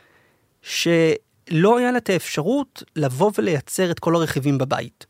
[0.61, 5.05] שלא היה לה את האפשרות לבוא ולייצר את כל הרכיבים בבית.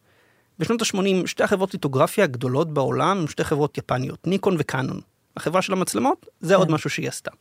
[0.59, 5.01] בשנות ה-80 שתי החברות ליטוגרפיה הגדולות בעולם שתי חברות יפניות, ניקון וקאנון.
[5.37, 7.31] החברה של המצלמות, זה עוד משהו שהיא עשתה.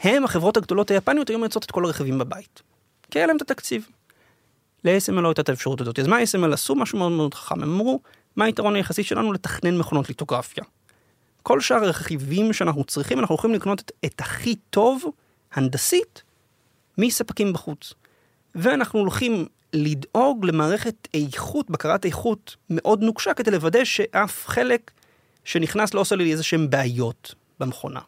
[0.00, 2.62] הם, החברות הגדולות היפניות, היו מייצרות את כל הרכיבים בבית.
[3.10, 3.88] כי היה להם את התקציב.
[4.84, 5.98] ל-ASML לא הייתה את האפשרות הזאת.
[5.98, 6.74] אז מה ASML עשו?
[6.74, 7.62] משהו מאוד מאוד חכם.
[7.62, 8.00] הם אמרו,
[8.36, 10.64] מה היתרון היחסי שלנו לתכנן מכונות ליטוגרפיה?
[11.42, 15.04] כל שאר הרכיבים שאנחנו צריכים, אנחנו יכולים לקנות את, את הכי טוב,
[15.52, 16.22] הנדסית,
[16.98, 17.94] מספקים בחוץ.
[18.54, 24.90] ואנחנו הולכים לדאוג למערכת איכות, בקרת איכות מאוד נוקשה, כדי לוודא שאף חלק
[25.44, 28.00] שנכנס לא עושה לי איזה שהם בעיות במכונה.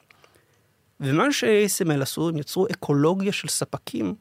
[1.01, 4.15] ומה ש-ASML עשו, הם יצרו אקולוגיה של ספקים,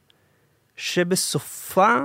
[0.76, 1.96] שבסופה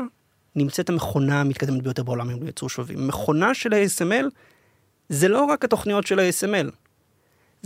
[0.57, 3.09] נמצאת המכונה המתקדמת ביותר בעולם עם ייצור שבבים.
[3.09, 4.27] מכונה של ה-ASML
[5.09, 6.71] זה לא רק התוכניות של ה-ASML,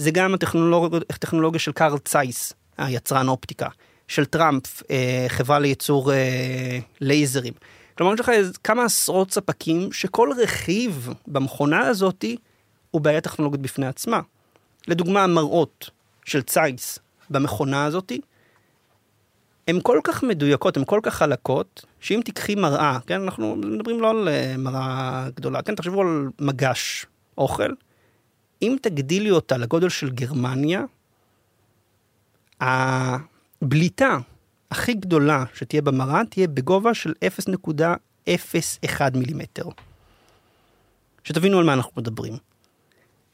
[0.00, 0.96] זה גם הטכנולוג...
[1.10, 3.68] הטכנולוגיה של קארל צייס, היצרן אופטיקה,
[4.08, 7.52] של טראמפ, אה, חברה לייצור אה, לייזרים.
[7.98, 8.30] כלומר, יש לך
[8.64, 12.36] כמה עשרות ספקים שכל רכיב במכונה הזאתי
[12.90, 14.20] הוא בעיה טכנולוגית בפני עצמה.
[14.88, 15.90] לדוגמה, המראות
[16.24, 16.98] של צייס
[17.30, 18.20] במכונה הזאתי,
[19.68, 24.10] הן כל כך מדויקות, הן כל כך חלקות, שאם תיקחי מראה, כן, אנחנו מדברים לא
[24.10, 27.06] על אה, מראה גדולה, כן, תחשבו על מגש
[27.38, 27.72] אוכל,
[28.62, 30.84] אם תגדילי אותה לגודל של גרמניה,
[32.60, 34.18] הבליטה
[34.70, 37.12] הכי גדולה שתהיה במראה תהיה בגובה של
[37.48, 39.64] 0.01 מילימטר.
[41.24, 42.36] שתבינו על מה אנחנו מדברים.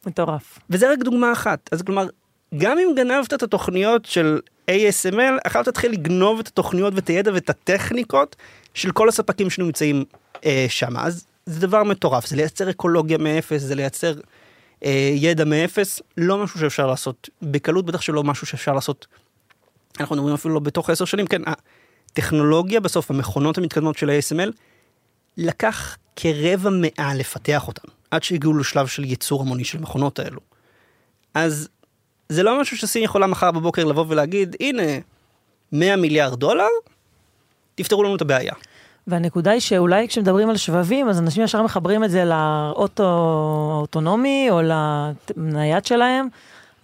[0.07, 0.59] מטורף.
[0.71, 1.69] וזה רק דוגמה אחת.
[1.73, 2.07] אז כלומר,
[2.59, 7.51] גם אם גנבת את התוכניות של ASML, עכשיו תתחיל לגנוב את התוכניות ואת הידע ואת
[7.51, 8.37] הטכניקות
[8.75, 10.05] של כל הספקים שנמצאים
[10.45, 10.97] אה, שם.
[10.97, 14.15] אז זה דבר מטורף, זה לייצר אקולוגיה מאפס, זה לייצר
[15.15, 19.07] ידע מאפס, לא משהו שאפשר לעשות בקלות, בטח שלא משהו שאפשר לעשות,
[20.01, 21.43] אנחנו מדברים אפילו לא בתוך עשר שנים, כן,
[22.13, 24.51] הטכנולוגיה בסוף, המכונות המתקדמות של ה-ASML,
[25.37, 30.41] לקח כרבע מאה לפתח אותן, עד שהגיעו לשלב של ייצור המוני של מכונות האלו.
[31.35, 31.69] אז
[32.29, 34.83] זה לא משהו שסין יכולה מחר בבוקר לבוא ולהגיד, הנה,
[35.73, 36.69] 100 מיליארד דולר,
[37.75, 38.55] תפתרו לנו את הבעיה.
[39.07, 44.61] והנקודה היא שאולי כשמדברים על שבבים, אז אנשים ישר מחברים את זה לאוטו האוטונומי או
[45.37, 46.29] לנייד שלהם,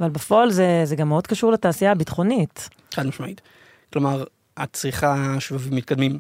[0.00, 2.68] אבל בפועל זה, זה גם מאוד קשור לתעשייה הביטחונית.
[2.94, 3.40] חד משמעית.
[3.92, 4.24] כלומר,
[4.62, 6.18] את צריכה שבבים מתקדמים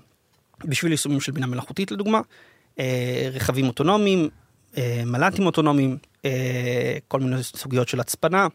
[0.64, 2.20] בשביל יישומים של בינה מלאכותית לדוגמה,
[2.78, 4.28] אה, רכבים אוטונומיים,
[4.76, 8.46] אה, מל"טים אוטונומיים, אה, כל מיני סוגיות של הצפנה,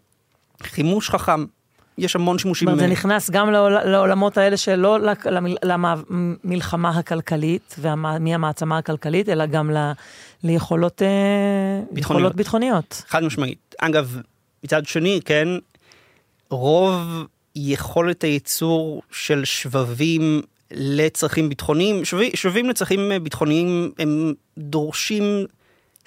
[0.64, 1.46] חימוש חכם,
[1.98, 2.80] יש המון שימושים.
[2.80, 3.52] זה נכנס גם
[3.86, 4.98] לעולמות האלה שלא
[5.64, 9.72] למלחמה הכלכלית ומי המעצמה הכלכלית, אלא גם
[10.44, 11.02] ליכולות
[11.92, 11.98] ביטחוניות.
[11.98, 13.04] יכולות ביטחוניות.
[13.08, 13.76] חד משמעית.
[13.78, 14.18] אגב,
[14.64, 15.48] מצד שני, כן,
[16.50, 25.46] רוב יכולת הייצור של שבבים לצרכים ביטחוניים, שבבים, שבבים לצרכים ביטחוניים הם דורשים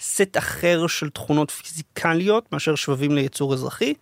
[0.00, 3.94] סט אחר של תכונות פיזיקליות מאשר שבבים לייצור אזרחי.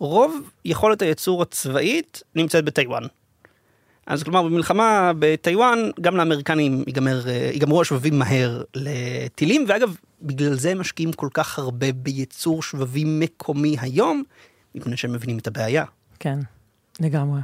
[0.00, 3.02] רוב יכולת הייצור הצבאית נמצאת בטיוואן.
[4.06, 11.12] אז כלומר במלחמה בטיוואן גם לאמריקנים ייגמר, ייגמרו השבבים מהר לטילים ואגב בגלל זה משקיעים
[11.12, 14.22] כל כך הרבה בייצור שבבים מקומי היום
[14.74, 15.84] מפני שהם מבינים את הבעיה.
[16.18, 16.38] כן,
[17.00, 17.40] לגמרי.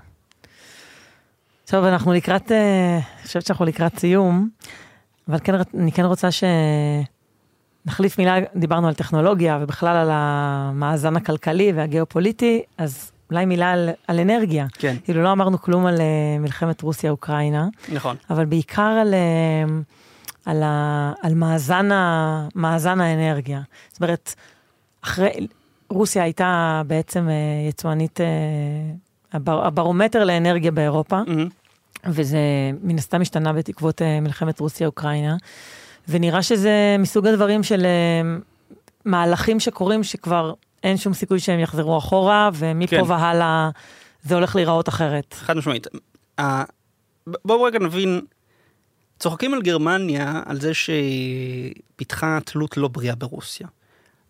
[1.64, 4.49] טוב אנחנו לקראת, אה, אני חושבת שאנחנו לקראת סיום,
[5.29, 6.45] אבל כן, אני כן רוצה ש...
[7.87, 14.20] נחליף מילה, דיברנו על טכנולוגיה ובכלל על המאזן הכלכלי והגיאופוליטי, אז אולי מילה על, על
[14.20, 14.66] אנרגיה.
[14.72, 14.96] כן.
[15.05, 16.01] כאילו לא אמרנו כלום על uh,
[16.40, 17.68] מלחמת רוסיה-אוקראינה.
[17.92, 18.16] נכון.
[18.31, 19.70] אבל בעיקר על, uh,
[20.46, 23.61] על, ה, על מאזן, ה, מאזן האנרגיה.
[23.92, 24.35] זאת אומרת,
[25.03, 25.46] אחרי,
[25.88, 32.09] רוסיה הייתה בעצם uh, יצואנית, uh, הבר, הברומטר לאנרגיה באירופה, mm-hmm.
[32.09, 32.38] וזה
[32.83, 35.37] מן הסתם השתנה בתקוות uh, מלחמת רוסיה-אוקראינה.
[36.09, 38.42] ונראה שזה מסוג הדברים של uh,
[39.05, 43.11] מהלכים שקורים שכבר אין שום סיכוי שהם יחזרו אחורה, ומפה כן.
[43.11, 43.71] והלאה
[44.23, 45.35] זה הולך להיראות אחרת.
[45.35, 45.87] חד משמעית.
[47.45, 48.21] בואו רגע נבין,
[49.19, 53.66] צוחקים על גרמניה על זה שפיתחה תלות לא בריאה ברוסיה.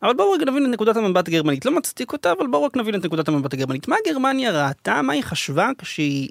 [0.02, 1.64] אבל בואו רגע נבין את נקודת המבט הגרמנית.
[1.64, 3.88] לא מצדיק אותה, אבל בואו רק נבין את נקודת המבט הגרמנית.
[3.88, 6.28] מה גרמניה ראתה, מה היא חשבה כשהיא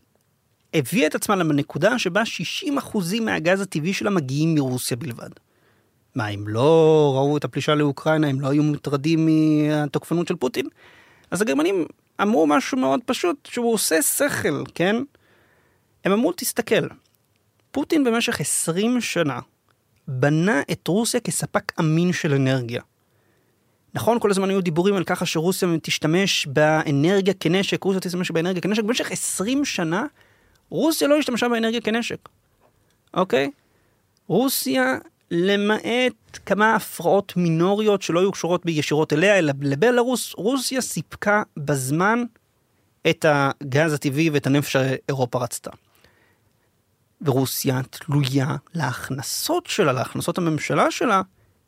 [0.75, 2.23] הביאה את עצמה לנקודה שבה
[2.65, 5.29] 60% מהגז הטבעי שלה מגיעים מרוסיה בלבד.
[6.15, 9.29] מה, הם לא ראו את הפלישה לאוקראינה, הם לא היו מוטרדים
[9.69, 10.65] מהתוקפנות של פוטין?
[11.31, 11.85] אז הגרמנים
[12.21, 14.95] אמרו משהו מאוד פשוט, שהוא עושה שכל, כן?
[16.05, 16.87] הם אמרו, תסתכל,
[17.71, 19.39] פוטין במשך 20 שנה
[20.07, 22.81] בנה את רוסיה כספק אמין של אנרגיה.
[23.93, 28.83] נכון, כל הזמן היו דיבורים על ככה שרוסיה תשתמש באנרגיה כנשק, רוסיה תשתמש באנרגיה כנשק,
[28.83, 30.05] במשך 20 שנה
[30.69, 32.29] רוסיה לא השתמשה באנרגיה כנשק,
[33.13, 33.51] אוקיי?
[34.27, 34.97] רוסיה,
[35.31, 42.23] למעט כמה הפרעות מינוריות שלא היו קשורות ישירות אליה, אלא לבלארוס, רוסיה סיפקה בזמן
[43.09, 45.71] את הגז הטבעי ואת הנפט שאירופה רצתה.
[47.21, 51.21] ורוסיה תלויה להכנסות שלה, להכנסות הממשלה שלה,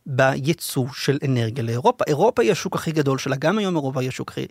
[0.06, 2.04] בייצוא של אנרגיה לאירופה.
[2.08, 4.46] אירופה היא השוק הכי גדול שלה, גם היום אירופה היא השוק הכי...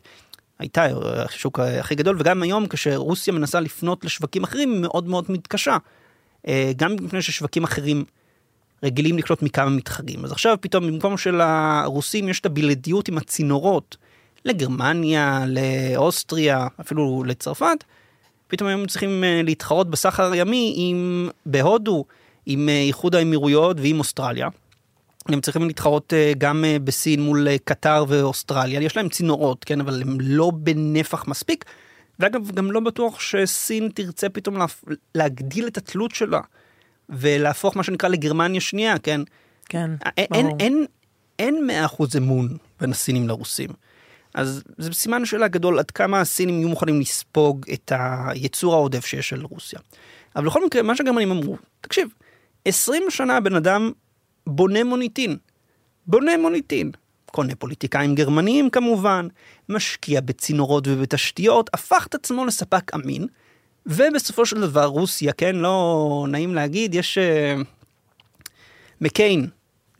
[0.58, 0.86] הייתה
[1.24, 5.76] השוק הכי גדול, וגם היום כשרוסיה מנסה לפנות לשווקים אחרים, היא מאוד מאוד מתקשה.
[6.48, 8.04] אה, גם מפני ששווקים אחרים
[8.82, 10.24] רגילים לקלוט מכמה מתחרים.
[10.24, 13.96] אז עכשיו פתאום במקום של הרוסים יש את הבלעדיות עם הצינורות
[14.44, 17.84] לגרמניה, לאוסטריה, אפילו לצרפת,
[18.48, 22.04] פתאום היום צריכים אה, להתחרות בסחר הימי עם, בהודו,
[22.46, 24.48] עם אה, איחוד האמירויות ועם אוסטרליה.
[25.28, 30.18] הם צריכים להתחרות אה, גם בסין מול קטר ואוסטרליה, יש להם צינורות, כן, אבל הם
[30.20, 31.64] לא בנפח מספיק.
[32.18, 34.56] ואגב, גם לא בטוח שסין תרצה פתאום
[35.14, 36.40] להגדיל את התלות שלה
[37.08, 39.20] ולהפוך מה שנקרא לגרמניה שנייה, כן?
[39.68, 40.12] כן, ברור.
[40.16, 40.86] אין, אין,
[41.38, 43.70] אין מאה אחוז אמון בין הסינים לרוסים.
[44.34, 49.32] אז זה סימן שאלה גדול עד כמה הסינים יהיו מוכנים לספוג את היצור העודף שיש
[49.32, 49.78] על רוסיה.
[50.36, 52.08] אבל בכל מקרה, מה שגרמנים אמרו, תקשיב,
[52.64, 53.92] 20 שנה הבן אדם
[54.46, 55.36] בונה מוניטין.
[56.06, 56.90] בונה מוניטין.
[57.36, 59.28] קונה פוליטיקאים גרמניים כמובן,
[59.68, 63.26] משקיע בצינורות ובתשתיות, הפך את עצמו לספק אמין,
[63.86, 67.64] ובסופו של דבר רוסיה, כן, לא נעים להגיד, יש uh,
[69.00, 69.48] מקיין,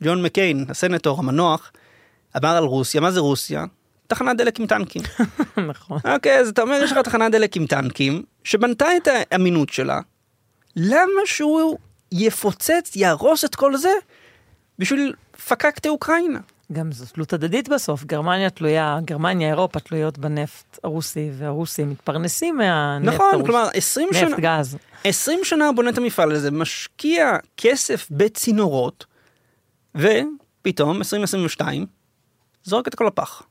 [0.03, 1.71] ג'ון מקיין, הסנטור המנוח,
[2.37, 3.65] אמר על רוסיה, מה זה רוסיה?
[4.07, 5.01] תחנת דלק עם טנקים.
[5.69, 5.99] נכון.
[6.13, 9.99] אוקיי, אז אתה אומר, יש לך תחנת דלק עם טנקים, שבנתה את האמינות שלה,
[10.75, 11.77] למה שהוא
[12.11, 13.91] יפוצץ, יהרוס את כל זה,
[14.79, 15.13] בשביל
[15.47, 16.39] פקקת אוקראינה?
[16.71, 23.13] גם זו תלות הדדית בסוף, גרמניה תלויה, גרמניה, אירופה תלויות בנפט הרוסי, והרוסים מתפרנסים מהנפט
[23.13, 23.45] נכון, הרוסי.
[23.45, 24.77] כלומר, 20 שנה, נפט, גז.
[25.03, 29.05] 20 שנה בונה את המפעל הזה, משקיע כסף בצינורות,
[29.95, 31.85] ופתאום, 2022,
[32.63, 33.43] זורק את הכל לפח.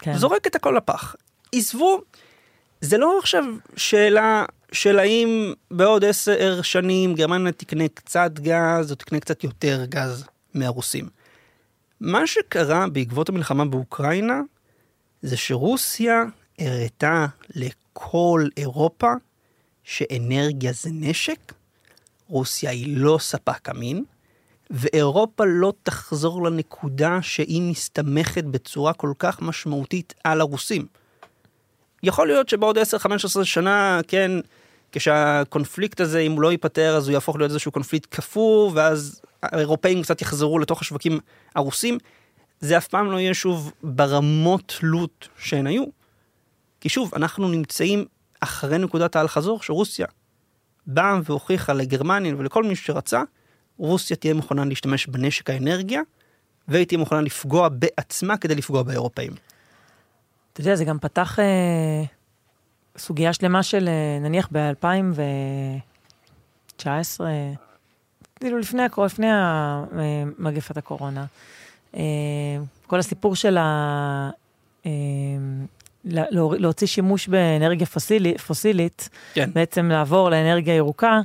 [0.00, 0.16] כן.
[0.16, 1.14] זורק את הכל לפח.
[1.52, 2.00] עזבו,
[2.80, 3.44] זה לא עכשיו
[3.76, 10.24] שאלה של האם בעוד עשר שנים גרמניה תקנה קצת גז או תקנה קצת יותר גז
[10.56, 11.08] מהרוסים.
[12.00, 14.40] מה שקרה בעקבות המלחמה באוקראינה
[15.22, 16.24] זה שרוסיה
[16.58, 19.12] הראתה לכל אירופה
[19.84, 21.52] שאנרגיה זה נשק,
[22.28, 24.04] רוסיה היא לא ספק אמין,
[24.70, 30.86] ואירופה לא תחזור לנקודה שהיא מסתמכת בצורה כל כך משמעותית על הרוסים.
[32.02, 32.80] יכול להיות שבעוד 10-15
[33.44, 34.30] שנה, כן,
[34.92, 39.20] כשהקונפליקט הזה, אם הוא לא ייפתר, אז הוא יהפוך להיות איזשהו קונפליקט קפוא, ואז
[39.52, 41.20] האירופאים קצת יחזרו לתוך השווקים
[41.54, 41.98] הרוסים.
[42.60, 45.84] זה אף פעם לא יהיה שוב ברמות תלות שהן היו.
[46.80, 48.04] כי שוב, אנחנו נמצאים
[48.40, 50.06] אחרי נקודת האל-חזור שרוסיה
[50.86, 53.22] באה והוכיחה לגרמניה ולכל מי שרצה
[53.78, 56.00] רוסיה תהיה מוכנה להשתמש בנשק האנרגיה,
[56.68, 59.32] והיא תהיה מוכנה לפגוע בעצמה כדי לפגוע באירופאים.
[60.52, 62.04] אתה יודע, זה גם פתח אה,
[62.98, 67.20] סוגיה שלמה של, אה, נניח ב-2019,
[68.40, 69.26] כאילו לפני, לפני
[70.38, 71.24] מגפת הקורונה,
[71.96, 72.00] אה,
[72.86, 74.30] כל הסיפור של ה...
[74.86, 74.90] אה,
[76.04, 79.50] להוציא שימוש באנרגיה פוסילי, פוסילית, כן.
[79.52, 81.20] בעצם לעבור לאנרגיה ירוקה,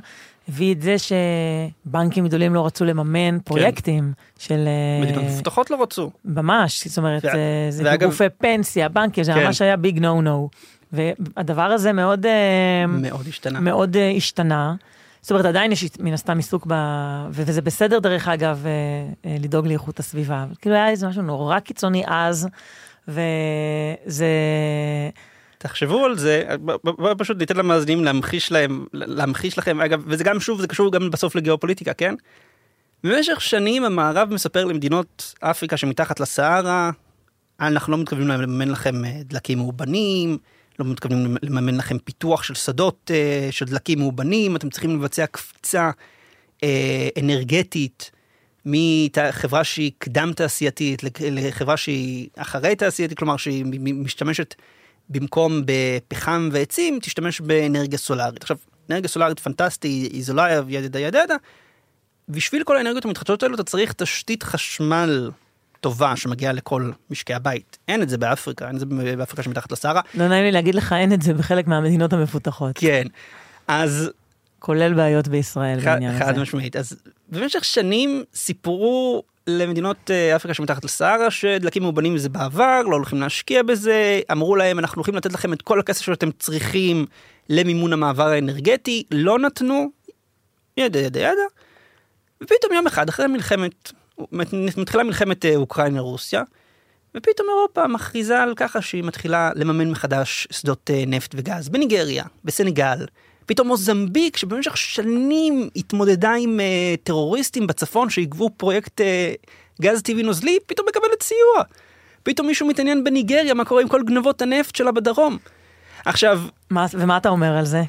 [0.48, 4.64] הביא את זה שבנקים גדולים לא רצו לממן פרויקטים של...
[4.66, 6.10] אה, מדינות מפותחות לא רצו.
[6.24, 9.46] ממש, זאת אומרת, זה, זה ואגב- גופי פנסיה, בנקים, זה כן.
[9.46, 10.48] ממש היה ביג נו נו.
[10.92, 12.26] והדבר הזה מאוד,
[12.88, 13.60] מאוד השתנה.
[13.60, 14.74] מאוד השתנה.
[15.22, 16.74] זאת אומרת, עדיין יש מן הסתם עיסוק ב...
[17.30, 18.70] וזה בסדר, דרך אגב, אה,
[19.30, 20.42] אה, לדאוג לאיכות הסביבה.
[20.42, 22.48] אבל כאילו היה איזה משהו נורא קיצוני אז,
[23.08, 24.26] וזה...
[25.58, 30.24] תחשבו על זה, ב- ב- בוא פשוט ניתן למאזינים להמחיש להם, להמחיש לכם, אגב, וזה
[30.24, 32.14] גם שוב, זה קשור גם בסוף לגיאופוליטיקה, כן?
[33.04, 36.90] במשך שנים המערב מספר למדינות אפריקה שמתחת לסהרה,
[37.60, 40.38] אנחנו לא מתכוונים לממן לכם אה, דלקים מאובנים,
[40.82, 45.90] לא מתכוונים לממן לכם פיתוח של שדות אה, של דלקים מאובנים, אתם צריכים לבצע קפיצה
[46.62, 48.10] אה, אנרגטית
[48.66, 53.64] מחברה שהיא קדם תעשייתית לחברה שהיא אחרי תעשייתית, כלומר שהיא
[53.94, 54.54] משתמשת
[55.08, 58.42] במקום בפחם ועצים, תשתמש באנרגיה סולארית.
[58.42, 58.56] עכשיו,
[58.90, 61.36] אנרגיה סולארית פנטסטי, היא זולה, ידע ידע ידע.
[62.28, 65.30] בשביל כל האנרגיות המתחדשות האלו אתה צריך תשתית חשמל
[65.82, 67.78] טובה שמגיעה לכל משקי הבית.
[67.88, 70.00] אין את זה באפריקה, אין את זה באפריקה שמתחת לסהרה.
[70.14, 72.78] לא נעים לי להגיד לך, אין את זה בחלק מהמדינות המפותחות.
[72.78, 73.06] כן,
[73.68, 74.10] אז...
[74.58, 76.24] כולל בעיות בישראל בעניין הזה.
[76.24, 76.76] חד משמעית.
[76.76, 76.96] אז
[77.28, 83.62] במשך שנים סיפרו למדינות אה, אפריקה שמתחת לסהרה שדלקים מאובנים זה בעבר, לא הולכים להשקיע
[83.62, 87.06] בזה, אמרו להם אנחנו הולכים לתת לכם את כל הכסף שאתם צריכים
[87.48, 89.90] למימון המעבר האנרגטי, לא נתנו,
[90.76, 91.42] ידע ידע ידע,
[92.42, 93.92] ופתאום יום אחד אחרי מלחמת,
[94.76, 96.42] מתחילה מלחמת אה, אוקראינה-רוסיה,
[97.14, 103.06] ופתאום אירופה מכריזה על ככה שהיא מתחילה לממן מחדש שדות אה, נפט וגז בניגריה, בסנגל,
[103.46, 109.04] פתאום מוזמביק שבמשך שנים התמודדה עם uh, טרוריסטים בצפון שיגבו פרויקט uh,
[109.82, 111.62] גז טבעי נוזלי, פתאום מקבלת סיוע.
[112.22, 115.38] פתאום מישהו מתעניין בניגריה, מה קורה עם כל גנבות הנפט שלה בדרום.
[116.04, 116.40] עכשיו...
[116.70, 117.82] מה, ומה אתה אומר על זה?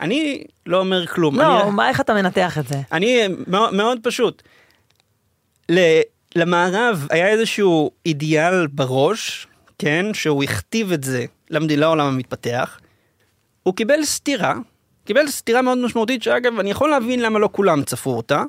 [0.00, 1.38] אני לא אומר כלום.
[1.38, 2.80] לא, אני, מה, איך אתה מנתח את זה?
[2.92, 4.42] אני, מאוד, מאוד פשוט.
[5.68, 6.00] ל,
[6.34, 9.46] למערב היה איזשהו אידיאל בראש,
[9.78, 12.78] כן, שהוא הכתיב את זה למדינה לעולם המתפתח.
[13.62, 14.54] הוא קיבל סטירה,
[15.04, 18.42] קיבל סטירה מאוד משמעותית, שאגב, אני יכול להבין למה לא כולם צפו אותה.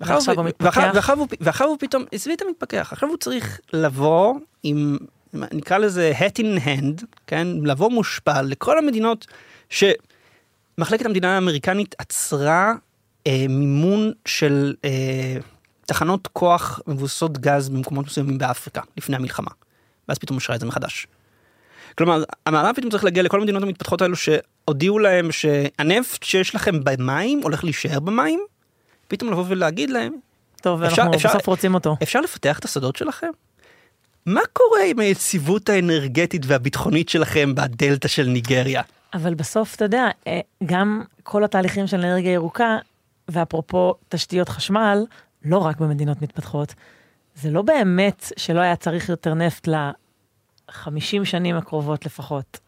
[0.00, 0.92] ועכשיו הוא מתפכח.
[1.40, 4.98] ואחר הוא פתאום, עזבי את המתפכח, עכשיו הוא צריך לבוא עם,
[5.34, 9.26] נקרא לזה hat in hand, כן, לבוא מושפל לכל המדינות
[9.68, 12.74] שמחלקת המדינה האמריקנית עצרה
[13.26, 15.36] אה, מימון של אה,
[15.90, 19.50] תחנות כוח מבוססות גז במקומות מסוימים באפריקה לפני המלחמה.
[20.08, 21.06] ואז פתאום אושרה את זה מחדש.
[21.98, 27.40] כלומר, המערב פתאום צריך להגיע לכל המדינות המתפתחות האלו שהודיעו להם שהנפט שיש לכם במים
[27.42, 28.40] הולך להישאר במים,
[29.08, 30.12] פתאום לבוא ולהגיד להם,
[30.62, 31.96] טוב, אפשר, ואנחנו אפשר, בסוף רוצים אותו.
[32.02, 33.30] אפשר לפתח את השדות שלכם?
[34.26, 38.82] מה קורה עם היציבות האנרגטית והביטחונית שלכם בדלתא של ניגריה?
[39.14, 42.78] אבל בסוף, אתה יודע, אה, גם כל התהליכים של אנרגיה ירוקה,
[43.28, 45.04] ואפרופו תשתיות חשמל,
[45.44, 46.74] לא רק במדינות מתפתחות,
[47.34, 49.68] זה לא באמת שלא היה צריך יותר נפט
[50.70, 52.58] 50 שנים הקרובות לפחות.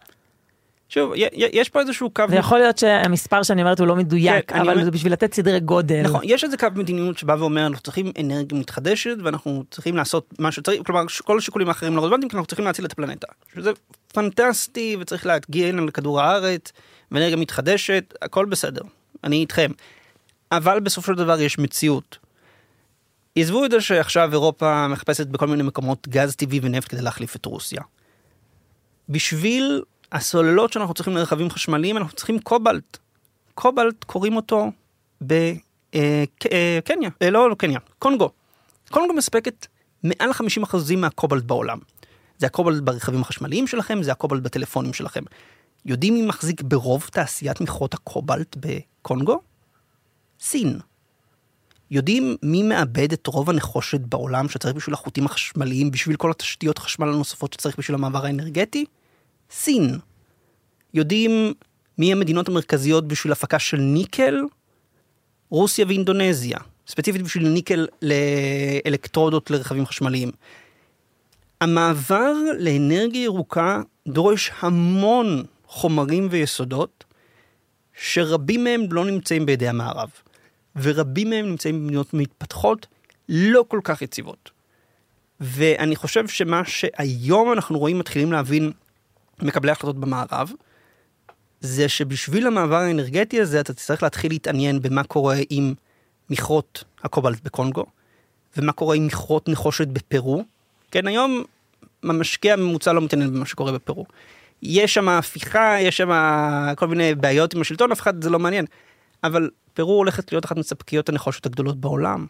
[0.88, 2.22] שוב, יש פה איזשהו קו...
[2.28, 4.84] ויכול להיות שהמספר שאני אומרת הוא לא מדויק, כן, אבל אומר...
[4.84, 6.02] זה בשביל לתת סדרי גודל.
[6.02, 10.52] נכון, יש איזה קו מדיניות שבא ואומר אנחנו צריכים אנרגיה מתחדשת ואנחנו צריכים לעשות מה
[10.52, 13.26] שצריך, כלומר כל השיקולים האחרים לא רלוונטיים כי אנחנו צריכים להציל את הפלנטה.
[13.54, 13.70] שזה
[14.12, 16.72] פנטסטי וצריך להגיע על כדור הארץ
[17.12, 18.82] ואנרגיה מתחדשת, הכל בסדר,
[19.24, 19.70] אני איתכם.
[20.52, 22.18] אבל בסופו של דבר יש מציאות.
[23.36, 27.46] עזבו את זה שעכשיו אירופה מחפשת בכל מיני מקומות גז טבעי ונפט כדי להחליף את
[27.46, 27.82] רוסיה.
[29.08, 32.98] בשביל הסוללות שאנחנו צריכים לרכבים חשמליים אנחנו צריכים קובלט.
[33.54, 34.70] קובלט קוראים אותו
[35.20, 35.48] בקניה,
[36.52, 38.30] אה, אה, לא, לא קניה, קונגו.
[38.90, 39.66] קונגו מספקת
[40.02, 41.78] מעל 50% מהקובלט בעולם.
[42.38, 45.22] זה הקובלט ברכבים החשמליים שלכם, זה הקובלט בטלפונים שלכם.
[45.84, 49.40] יודעים מי מחזיק ברוב תעשיית מכרות הקובלט בקונגו?
[50.40, 50.78] סין.
[51.92, 57.08] יודעים מי מאבד את רוב הנחושת בעולם שצריך בשביל החוטים החשמליים, בשביל כל התשתיות חשמל
[57.08, 58.84] הנוספות שצריך בשביל המעבר האנרגטי?
[59.50, 59.98] סין.
[60.94, 61.52] יודעים
[61.98, 64.40] מי המדינות המרכזיות בשביל הפקה של ניקל?
[65.50, 66.58] רוסיה ואינדונזיה.
[66.86, 70.30] ספציפית בשביל ניקל לאלקטרודות לרכבים חשמליים.
[71.60, 77.04] המעבר לאנרגיה ירוקה דורש המון חומרים ויסודות,
[77.94, 80.10] שרבים מהם לא נמצאים בידי המערב.
[80.76, 82.86] ורבים מהם נמצאים במדינות מתפתחות
[83.28, 84.50] לא כל כך יציבות.
[85.40, 88.72] ואני חושב שמה שהיום אנחנו רואים, מתחילים להבין
[89.42, 90.52] מקבלי החלטות במערב,
[91.60, 95.74] זה שבשביל המעבר האנרגטי הזה אתה תצטרך להתחיל להתעניין במה קורה עם
[96.30, 97.84] מכרות הקובלט בקונגו,
[98.56, 100.44] ומה קורה עם מכרות נחושת בפרו.
[100.90, 101.44] כן, היום
[102.02, 104.06] המשקיע הממוצע לא מתעניין במה שקורה בפרו.
[104.62, 106.10] יש שם הפיכה, יש שם
[106.76, 108.64] כל מיני בעיות עם השלטון, אף אחד זה לא מעניין.
[109.24, 112.26] אבל פרו הולכת להיות אחת מספקיות הנחושת הגדולות בעולם,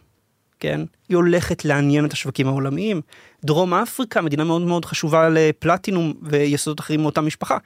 [0.59, 0.81] כן?
[1.09, 3.01] היא הולכת לעניין את השווקים העולמיים.
[3.45, 7.57] דרום אפריקה, מדינה מאוד מאוד חשובה לפלטינום ויסודות אחרים מאותה משפחה.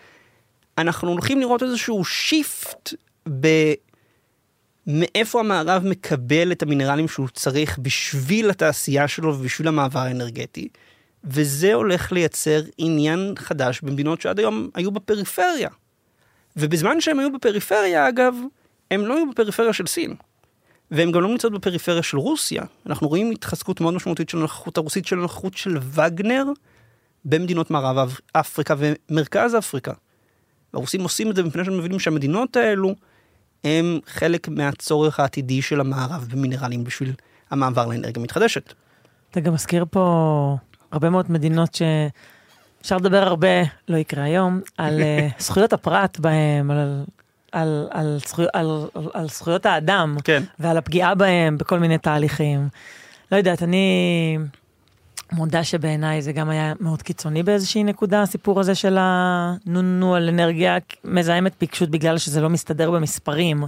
[0.78, 2.94] אנחנו הולכים לראות איזשהו שיפט
[3.40, 3.48] ב...
[4.88, 10.68] מאיפה המערב מקבל את המינרלים שהוא צריך בשביל התעשייה שלו ובשביל המעבר האנרגטי.
[11.24, 15.70] וזה הולך לייצר עניין חדש במדינות שעד היום היו בפריפריה.
[16.58, 18.36] ובזמן שהם היו בפריפריה, אגב,
[18.92, 20.16] הם לא היו בפריפריה של סין.
[20.92, 22.64] והם גם לא נמצאות בפריפריה של רוסיה.
[22.86, 26.44] אנחנו רואים התחזקות מאוד משמעותית של הנוכחות הרוסית, של הנוכחות של וגנר
[27.26, 29.94] במדינות מערב אפריקה ומרכז אפריקה.
[30.74, 32.96] הרוסים עושים את זה מפני שהם מבינים שהמדינות האלו
[33.64, 37.14] הם חלק מהצורך העתידי של המערב במינרלים בשביל
[37.52, 38.74] המעבר לאנרגיה מתחדשת.
[39.32, 40.58] אתה גם מזכיר פה
[40.92, 43.48] הרבה מאוד מדינות שאפשר לדבר הרבה,
[43.88, 47.04] לא יקרה היום, על אה, זכויות הפרט בהם, על,
[47.52, 50.44] על, על, זכו, על, על, על זכויות האדם, כן.
[50.60, 52.68] ועל הפגיעה בהם בכל מיני תהליכים.
[53.32, 54.38] לא יודעת, אני
[55.32, 60.78] מודה שבעיניי זה גם היה מאוד קיצוני באיזושהי נקודה, הסיפור הזה של הנו-נו על אנרגיה
[61.04, 63.64] מזהמת פשוט בגלל שזה לא מסתדר במספרים.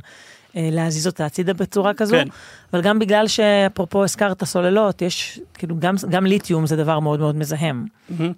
[0.55, 2.27] אה, להזיז אותה הצידה בצורה כזו, כן.
[2.73, 7.35] אבל גם בגלל שאפרופו הזכרת סוללות, יש כאילו גם, גם ליתיום זה דבר מאוד מאוד
[7.35, 7.85] מזהם.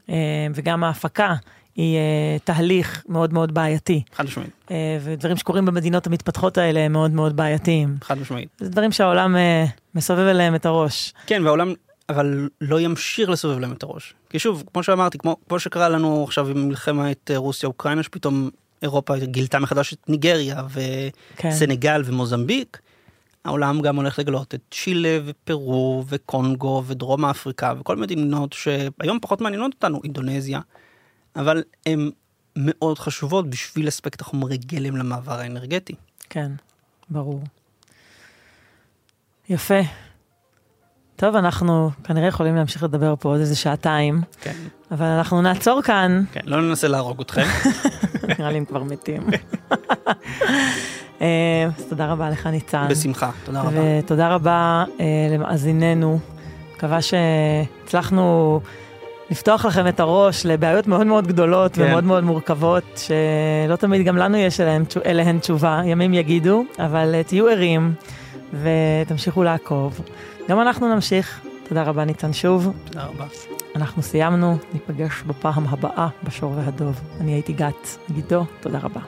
[0.10, 0.16] אה,
[0.54, 1.36] וגם ההפקה
[1.76, 6.92] היא אה, תהליך מאוד מאוד בעייתי, חד משמעית, אה, ודברים שקורים במדינות המתפתחות האלה הם
[6.92, 7.98] מאוד מאוד בעייתיים.
[8.02, 8.50] חד משמעית.
[8.60, 9.66] זה דברים שהעולם אה,
[9.96, 11.14] מסובב אליהם את הראש.
[11.28, 11.74] כן, והעולם
[12.10, 14.14] אבל לא ימשיך לסובב להם את הראש.
[14.30, 18.50] כי שוב, כמו שאמרתי, כמו, כמו שקרה לנו עכשיו עם מלחמת רוסיה-אוקראינה, שפתאום
[18.82, 20.62] אירופה גילתה מחדש את ניגריה
[21.36, 21.50] כן.
[21.50, 22.80] וסנגל ומוזמביק,
[23.46, 29.74] העולם גם הולך לגלות את צ'ילה ופרו וקונגו ודרום אפריקה וכל מדינות שהיום פחות מעניינות
[29.74, 30.60] אותנו, אינדונזיה,
[31.36, 32.10] אבל הן
[32.56, 35.96] מאוד חשובות בשביל לספק את החומרי גלם למעבר האנרגטי.
[36.30, 36.52] כן,
[37.10, 37.44] ברור.
[39.50, 39.80] יפה.
[41.16, 44.56] טוב, אנחנו כנראה יכולים להמשיך לדבר פה עוד איזה שעתיים, כן,
[44.92, 47.42] אבל אנחנו נעצור כאן, כן, לא ננסה להרוג אתכם.
[48.40, 49.22] נראה לי הם כבר מתים.
[51.22, 52.88] אה, אז תודה רבה לך, ניצן.
[52.90, 53.82] בשמחה, תודה רבה.
[54.00, 56.20] ותודה רבה אה, למאזיננו.
[56.76, 58.62] מקווה שהצלחנו
[59.32, 61.82] לפתוח לכם את הראש לבעיות מאוד מאוד גדולות כן.
[61.82, 67.24] ומאוד מאוד מורכבות, שלא תמיד גם לנו יש אליהן, אליהן תשובה, ימים יגידו, אבל אה,
[67.24, 67.94] תהיו ערים
[68.62, 70.02] ותמשיכו לעקוב.
[70.50, 71.42] גם אנחנו נמשיך.
[71.68, 72.74] תודה רבה ניצן שוב.
[72.86, 73.26] תודה רבה.
[73.76, 77.02] אנחנו סיימנו, ניפגש בפעם הבאה בשור והדוב.
[77.22, 79.02] אני הייתי גת גידו, תודה רבה.